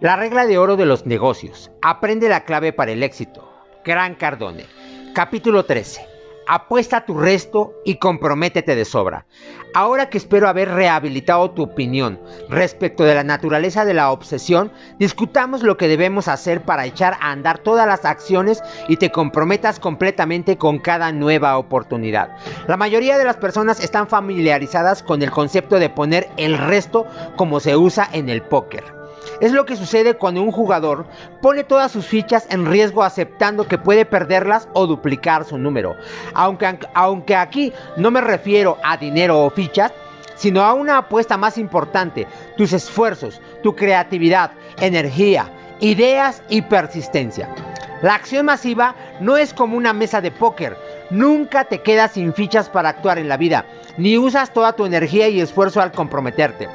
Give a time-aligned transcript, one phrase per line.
[0.00, 1.70] La regla de oro de los negocios.
[1.82, 3.46] Aprende la clave para el éxito.
[3.84, 4.64] Gran Cardone.
[5.14, 6.00] Capítulo 13.
[6.48, 9.26] Apuesta tu resto y comprométete de sobra.
[9.74, 12.18] Ahora que espero haber rehabilitado tu opinión
[12.48, 17.30] respecto de la naturaleza de la obsesión, discutamos lo que debemos hacer para echar a
[17.30, 22.38] andar todas las acciones y te comprometas completamente con cada nueva oportunidad.
[22.66, 27.04] La mayoría de las personas están familiarizadas con el concepto de poner el resto
[27.36, 28.99] como se usa en el póker.
[29.40, 31.06] Es lo que sucede cuando un jugador
[31.40, 35.96] pone todas sus fichas en riesgo aceptando que puede perderlas o duplicar su número.
[36.34, 39.92] Aunque, aquí no me refiero a dinero o fichas,
[40.36, 42.26] sino a una apuesta más importante,
[42.58, 47.48] tus esfuerzos, tu creatividad, energía, ideas y persistencia.
[48.02, 50.76] La acción masiva no es como una mesa de póker,
[51.10, 53.64] nunca te quedas sin fichas para actuar en la vida,
[53.96, 56.68] ni usas toda tu energía y esfuerzo al comprometerte.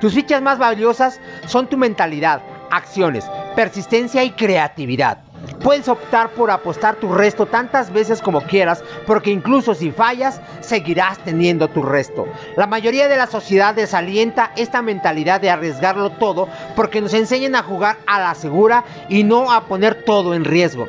[0.00, 5.18] Tus fichas más valiosas son tu mentalidad, acciones, persistencia y creatividad.
[5.62, 11.18] Puedes optar por apostar tu resto tantas veces como quieras, porque incluso si fallas, seguirás
[11.18, 12.26] teniendo tu resto.
[12.56, 17.62] La mayoría de la sociedad desalienta esta mentalidad de arriesgarlo todo porque nos enseñan a
[17.62, 20.86] jugar a la segura y no a poner todo en riesgo.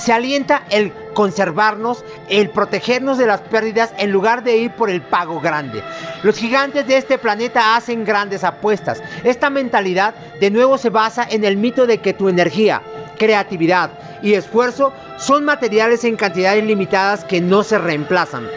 [0.00, 5.02] Se alienta el conservarnos, el protegernos de las pérdidas en lugar de ir por el
[5.02, 5.82] pago grande.
[6.22, 9.02] Los gigantes de este planeta hacen grandes apuestas.
[9.24, 12.80] Esta mentalidad de nuevo se basa en el mito de que tu energía,
[13.18, 13.90] creatividad
[14.22, 18.48] y esfuerzo son materiales en cantidades limitadas que no se reemplazan.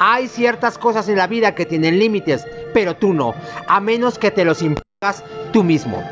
[0.00, 3.34] Hay ciertas cosas en la vida que tienen límites, pero tú no,
[3.68, 5.22] a menos que te los impongas
[5.52, 6.02] tú mismo.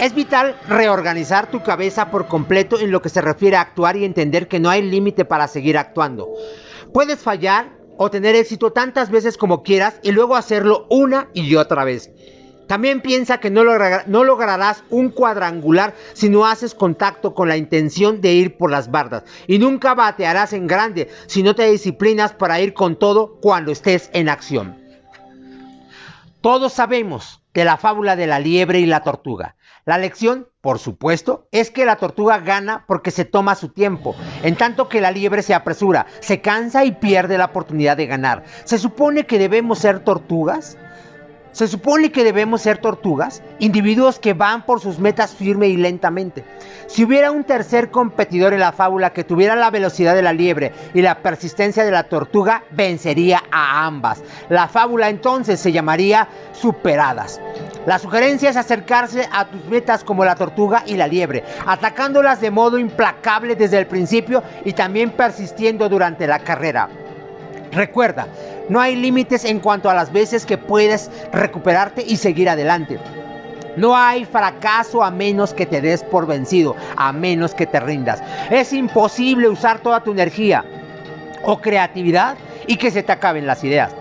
[0.00, 4.04] Es vital reorganizar tu cabeza por completo en lo que se refiere a actuar y
[4.04, 6.28] entender que no hay límite para seguir actuando.
[6.92, 11.84] Puedes fallar o tener éxito tantas veces como quieras y luego hacerlo una y otra
[11.84, 12.10] vez.
[12.66, 18.32] También piensa que no, lograrás un cuadrangular si no haces contacto con la intención de
[18.32, 19.24] ir por las bardas.
[19.46, 24.10] Y nunca batearás en grande si no te disciplinas para ir con todo cuando estés
[24.14, 24.78] en acción.
[26.40, 29.54] Todos sabemos de la fábula de la liebre y la tortuga.
[29.84, 34.54] La lección, por supuesto, es que la tortuga gana porque se toma su tiempo, en
[34.54, 38.44] tanto que la liebre se apresura, se cansa y pierde la oportunidad de ganar.
[38.62, 40.78] ¿Se supone que debemos ser tortugas?
[41.50, 46.44] Se supone que debemos ser tortugas, individuos que van por sus metas firme y lentamente.
[46.86, 50.72] Si hubiera un tercer competidor en la fábula que tuviera la velocidad de la liebre
[50.94, 54.22] y la persistencia de la tortuga, vencería a ambas.
[54.48, 57.40] La fábula entonces se llamaría Superadas.
[57.86, 62.52] La sugerencia es acercarse a tus metas como la tortuga y la liebre, atacándolas de
[62.52, 66.88] modo implacable desde el principio y también persistiendo durante la carrera.
[67.72, 68.28] Recuerda,
[68.68, 73.00] no hay límites en cuanto a las veces que puedes recuperarte y seguir adelante.
[73.76, 78.22] No hay fracaso a menos que te des por vencido, a menos que te rindas.
[78.50, 80.64] Es imposible usar toda tu energía
[81.42, 82.36] o creatividad
[82.68, 83.92] y que se te acaben las ideas.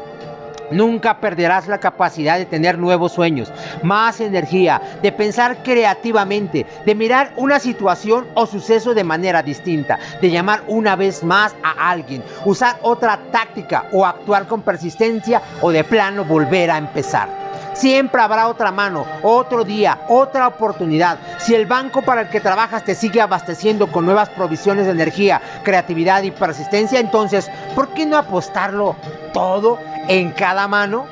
[0.71, 3.51] Nunca perderás la capacidad de tener nuevos sueños,
[3.83, 10.31] más energía, de pensar creativamente, de mirar una situación o suceso de manera distinta, de
[10.31, 15.83] llamar una vez más a alguien, usar otra táctica o actuar con persistencia o de
[15.83, 17.41] plano volver a empezar.
[17.73, 21.17] Siempre habrá otra mano, otro día, otra oportunidad.
[21.39, 25.41] Si el banco para el que trabajas te sigue abasteciendo con nuevas provisiones de energía,
[25.63, 28.97] creatividad y persistencia, entonces, ¿por qué no apostarlo
[29.33, 31.07] todo en cada mano?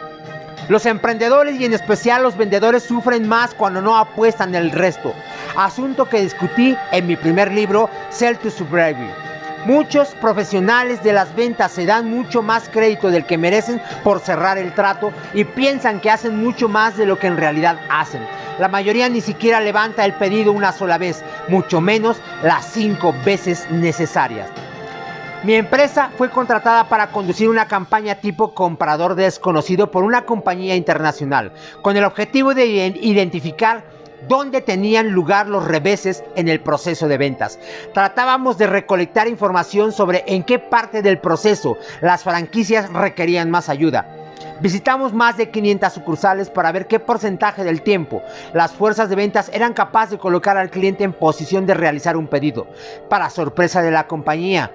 [0.68, 5.14] Los emprendedores y en especial los vendedores sufren más cuando no apuestan el resto.
[5.56, 9.10] Asunto que discutí en mi primer libro, Sell to Survive.
[9.66, 14.58] Muchos profesionales de las ventas se dan mucho más crédito del que merecen por cerrar
[14.58, 18.22] el trato y piensan que hacen mucho más de lo que en realidad hacen.
[18.58, 23.68] La mayoría ni siquiera levanta el pedido una sola vez, mucho menos las cinco veces
[23.70, 24.50] necesarias.
[25.42, 31.54] Mi empresa fue contratada para conducir una campaña tipo comprador desconocido por una compañía internacional,
[31.82, 33.86] con el objetivo de identificar
[34.28, 37.58] dónde tenían lugar los reveses en el proceso de ventas.
[37.94, 44.14] Tratábamos de recolectar información sobre en qué parte del proceso las franquicias requerían más ayuda.
[44.60, 48.22] Visitamos más de 500 sucursales para ver qué porcentaje del tiempo
[48.54, 52.28] las fuerzas de ventas eran capaces de colocar al cliente en posición de realizar un
[52.28, 52.68] pedido.
[53.08, 54.72] Para sorpresa de la compañía,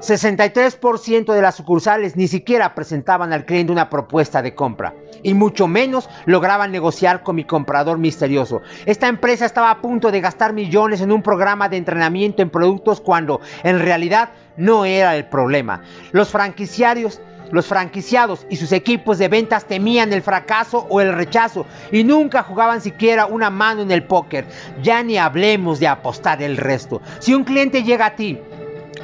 [0.00, 5.66] 63% de las sucursales ni siquiera presentaban al cliente una propuesta de compra y mucho
[5.66, 8.62] menos lograban negociar con mi comprador misterioso.
[8.86, 13.00] Esta empresa estaba a punto de gastar millones en un programa de entrenamiento en productos
[13.00, 15.82] cuando en realidad no era el problema.
[16.12, 17.20] Los franquiciarios
[17.50, 22.42] los franquiciados y sus equipos de ventas temían el fracaso o el rechazo y nunca
[22.42, 24.46] jugaban siquiera una mano en el póker.
[24.82, 27.00] Ya ni hablemos de apostar el resto.
[27.20, 28.40] Si un cliente llega a ti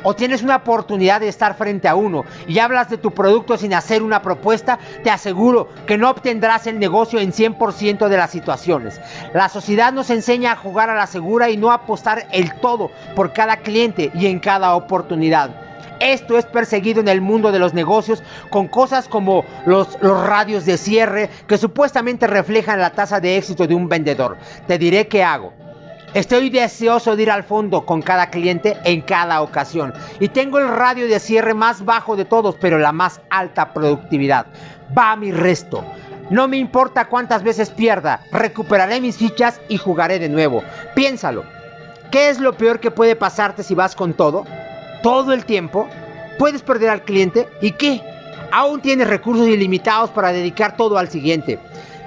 [0.02, 3.75] o tienes una oportunidad de estar frente a uno y hablas de tu producto sin
[3.75, 9.00] hacer una propuesta, te aseguro que no obtendrás el negocio en 100% de las situaciones.
[9.35, 13.32] La sociedad nos enseña a jugar a la segura y no apostar el todo por
[13.32, 15.50] cada cliente y en cada oportunidad.
[16.00, 20.79] Esto es perseguido en el mundo de los negocios con cosas como los, radios de
[20.79, 24.38] cierre que supuestamente reflejan la tasa de éxito de un vendedor.
[24.67, 25.52] Te diré qué hago.
[26.12, 29.95] Estoy deseoso de ir al fondo con cada cliente en cada ocasión.
[30.19, 34.47] Y tengo el radio de cierre más bajo de todos, pero la más alta productividad.
[34.97, 35.85] Va mi resto.
[36.29, 40.65] No me importa cuántas veces pierda, recuperaré mis fichas y jugaré de nuevo.
[40.97, 41.45] Piénsalo.
[42.11, 44.45] ¿Qué es lo peor que puede pasarte si vas con todo?
[45.05, 45.89] Todo el tiempo.
[46.39, 47.49] Puedes perder al cliente.
[47.61, 48.03] ¿Y qué?
[48.51, 51.61] Aún tienes recursos ilimitados para dedicar todo al siguiente.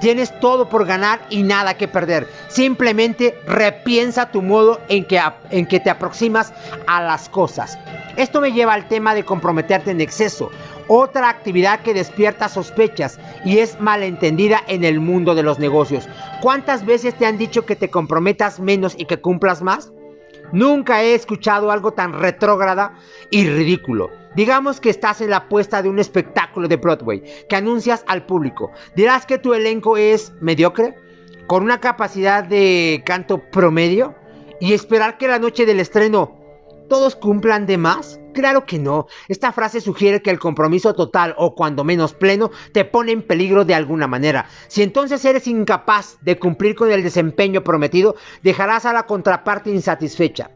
[0.04, 2.28] Tienes todo por ganar y nada que perder.
[2.50, 5.18] Simplemente repiensa tu modo en que,
[5.50, 6.52] en que te aproximas
[6.88, 7.80] a las cosas.
[8.18, 10.52] Esto me lleva al tema de comprometerte en exceso,
[10.90, 16.10] otra actividad que despierta sospechas y es malentendida en el mundo de los negocios.
[16.42, 19.94] ¿Cuántas veces te han dicho que te comprometas menos y que cumplas más?
[20.54, 22.94] Nunca he escuchado algo tan retrógrada
[23.32, 24.12] y ridículo.
[24.36, 28.72] Digamos que estás en la puesta de un espectáculo de Broadway que anuncias al público.
[28.96, 30.96] Dirás que tu elenco es mediocre,
[31.48, 34.16] con una capacidad de canto promedio,
[34.60, 36.40] y esperar que la noche del estreno
[36.88, 38.20] todos cumplan de más.
[38.34, 39.08] Claro que no.
[39.28, 43.64] Esta frase sugiere que el compromiso total o cuando menos pleno te pone en peligro
[43.64, 44.48] de alguna manera.
[44.68, 50.52] Si entonces eres incapaz de cumplir con el desempeño prometido, dejarás a la contraparte insatisfecha.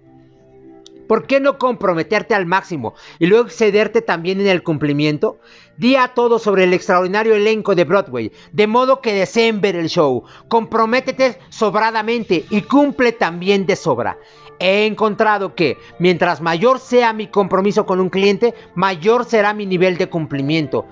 [1.07, 5.39] ¿Por qué no comprometerte al máximo y luego excederte también en el cumplimiento?
[5.77, 9.87] Di a todos sobre el extraordinario elenco de Broadway, de modo que deseen ver el
[9.87, 10.23] show.
[10.49, 14.17] Comprométete sobradamente y cumple también de sobra.
[14.59, 19.97] He encontrado que mientras mayor sea mi compromiso con un cliente, mayor será mi nivel
[19.97, 20.85] de cumplimiento.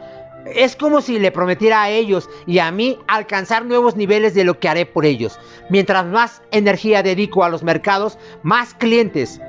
[0.54, 4.60] Es como si le prometiera a ellos y a mí alcanzar nuevos niveles de lo
[4.60, 5.40] que haré por ellos.
[5.70, 9.42] Mientras más energía dedico a los mercados, más clientes,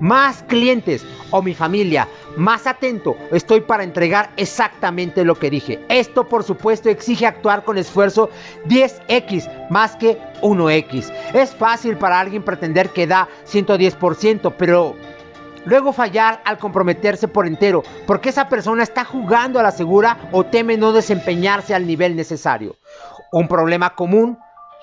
[0.00, 5.84] más clientes o mi familia más atento estoy para entregar exactamente lo que dije.
[5.88, 8.30] Esto por supuesto exige actuar con esfuerzo
[8.66, 11.12] 10x más que 1x.
[11.34, 14.94] Es fácil para alguien pretender que da 110%, pero
[15.64, 20.44] luego fallar al comprometerse por entero, porque esa persona está jugando a la segura o
[20.44, 22.76] teme no desempeñarse al nivel necesario.
[23.32, 24.38] Un problema común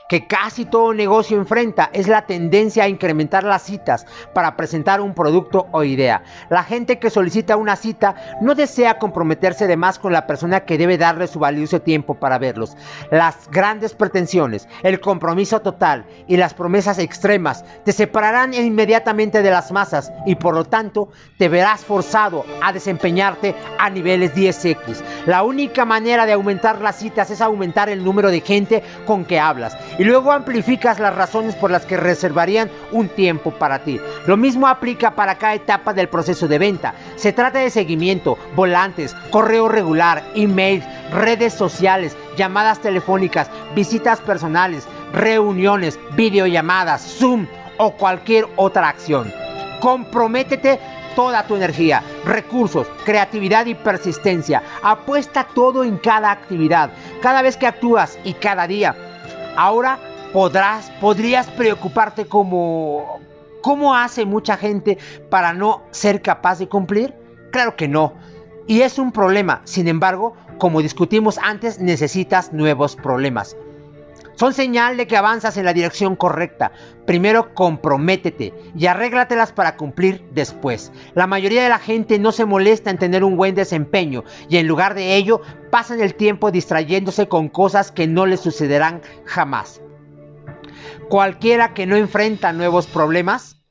[0.07, 5.13] que casi todo negocio enfrenta es la tendencia a incrementar las citas para presentar un
[5.13, 6.23] producto o idea.
[6.49, 10.77] La gente que solicita una cita no desea comprometerse de más con la persona que
[10.77, 12.77] debe darle su valioso tiempo para verlos.
[13.11, 19.71] Las grandes pretensiones, el compromiso total y las promesas extremas te separarán inmediatamente de las
[19.71, 25.01] masas y por lo tanto te verás forzado a desempeñarte a niveles 10x.
[25.25, 29.39] La única manera de aumentar las citas es aumentar el número de gente con que
[29.39, 33.99] hablas y luego amplificas las razones por las que reservarían un tiempo para ti.
[34.25, 36.93] Lo mismo aplica para cada etapa del proceso de venta.
[37.15, 45.99] Se trata de seguimiento, volantes, correo regular, email, redes sociales, llamadas telefónicas, visitas personales, reuniones,
[46.15, 49.31] videollamadas, Zoom o cualquier otra acción.
[49.81, 50.79] Comprométete
[51.15, 54.61] toda tu energía, recursos, creatividad y persistencia.
[54.83, 56.91] Apuesta todo en cada actividad,
[57.21, 58.95] cada vez que actúas y cada día
[59.57, 59.99] Ahora
[60.33, 63.19] podrás, podrías preocuparte como
[63.61, 64.99] cómo hace mucha gente
[65.31, 67.15] para no ser capaz de cumplir.
[67.51, 68.13] Claro que no.
[68.67, 69.61] Y es un problema.
[69.63, 73.57] Sin embargo, como discutimos antes, necesitas nuevos problemas.
[74.37, 76.71] Son señal de que avanzas en la dirección correcta.
[77.07, 80.91] Primero comprométete y arréglatelas para cumplir después.
[81.15, 84.67] La mayoría de la gente no se molesta en tener un buen desempeño y en
[84.67, 85.41] lugar de ello
[85.71, 89.81] pasan el tiempo distrayéndose con cosas que no les sucederán jamás.
[91.09, 93.63] Cualquiera que no enfrenta nuevos problemas,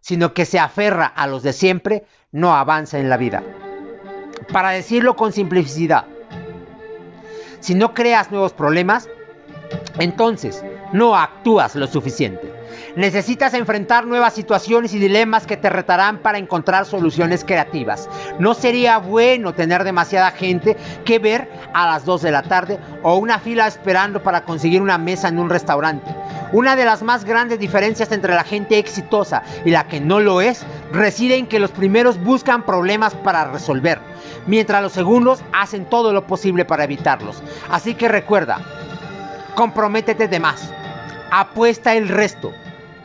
[0.00, 3.42] sino que se aferra a los de siempre, no avanza en la vida.
[4.52, 6.04] Para decirlo con simplicidad,
[7.60, 9.08] si no creas nuevos problemas,
[9.98, 10.62] entonces,
[10.92, 12.52] no actúas lo suficiente.
[12.96, 18.08] Necesitas enfrentar nuevas situaciones y dilemas que te retarán para encontrar soluciones creativas.
[18.38, 23.16] No sería bueno tener demasiada gente que ver a las 2 de la tarde o
[23.16, 26.14] una fila esperando para conseguir una mesa en un restaurante.
[26.52, 30.42] Una de las más grandes diferencias entre la gente exitosa y la que no lo
[30.42, 34.00] es reside en que los primeros buscan problemas para resolver
[34.46, 37.42] mientras los segundos hacen todo lo posible para evitarlos.
[37.70, 38.60] Así que recuerda,
[39.54, 40.72] comprométete de más,
[41.30, 42.52] apuesta el resto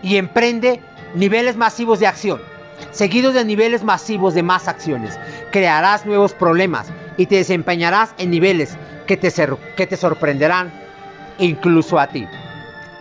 [0.02, 0.82] y emprende
[1.16, 2.42] niveles masivos de acción,
[2.92, 5.18] seguidos de niveles masivos de más acciones.
[5.52, 6.88] Crearás nuevos problemas
[7.18, 8.78] y te desempeñarás en niveles
[9.08, 10.72] que te, sorprenderán
[11.40, 12.28] incluso a ti.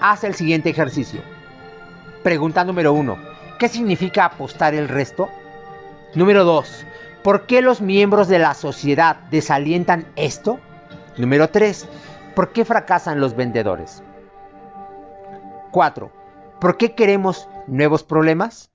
[0.01, 1.21] Haz el siguiente ejercicio.
[2.23, 3.19] Pregunta número uno.
[3.59, 5.31] ¿Qué significa apostar el resto?
[6.15, 6.87] Número 2.
[7.23, 10.61] ¿Por qué los miembros de la sociedad desalientan esto?
[11.17, 11.89] Número 3.
[12.37, 14.03] ¿Por qué fracasan los vendedores?
[15.71, 16.13] 4.
[16.61, 18.71] ¿Por qué queremos nuevos problemas?